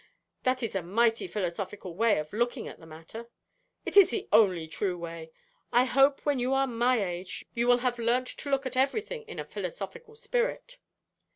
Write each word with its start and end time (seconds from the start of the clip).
'That 0.41 0.63
is 0.63 0.73
a 0.73 0.81
mighty 0.81 1.27
philosophical 1.27 1.93
way 1.93 2.17
of 2.17 2.33
looking 2.33 2.67
at 2.67 2.79
the 2.79 2.87
matter.' 2.87 3.29
'It 3.85 3.95
is 3.95 4.09
the 4.09 4.27
only 4.31 4.67
true 4.67 4.97
way. 4.97 5.31
I 5.71 5.83
hope 5.83 6.25
when 6.25 6.39
you 6.39 6.55
are 6.55 6.65
my 6.65 7.05
age 7.05 7.45
you 7.53 7.67
will 7.67 7.77
have 7.85 7.99
learnt 7.99 8.25
to 8.25 8.49
look 8.49 8.65
at 8.65 8.75
everything 8.75 9.21
in 9.27 9.37
a 9.37 9.45
philosophical 9.45 10.15
spirit.' 10.15 10.79